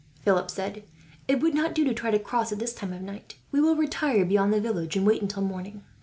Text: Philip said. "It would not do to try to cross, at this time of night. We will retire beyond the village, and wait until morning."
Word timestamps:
Philip 0.21 0.49
said. 0.49 0.83
"It 1.27 1.41
would 1.41 1.53
not 1.53 1.75
do 1.75 1.83
to 1.83 1.93
try 1.93 2.09
to 2.09 2.17
cross, 2.17 2.51
at 2.51 2.57
this 2.57 2.73
time 2.73 2.91
of 2.91 3.03
night. 3.03 3.35
We 3.51 3.61
will 3.61 3.75
retire 3.75 4.25
beyond 4.25 4.51
the 4.51 4.59
village, 4.59 4.95
and 4.97 5.05
wait 5.05 5.21
until 5.21 5.43
morning." 5.43 5.83